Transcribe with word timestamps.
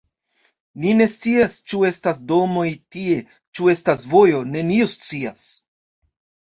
Ni 0.85 0.93
ne 1.01 1.07
scias, 1.15 1.59
ĉu 1.73 1.83
estas 1.91 2.23
domoj 2.33 2.65
tie, 2.97 3.21
ĉu 3.59 3.71
estas 3.77 4.09
vojo. 4.17 4.43
Neniu 4.57 4.93
scias. 4.99 5.51